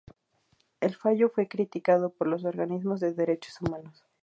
El 0.79 0.95
fallo 0.95 1.29
fue 1.29 1.47
criticado 1.47 2.09
por 2.09 2.25
los 2.25 2.43
organismos 2.43 2.99
de 3.01 3.13
derechos 3.13 3.61
humanos. 3.61 4.03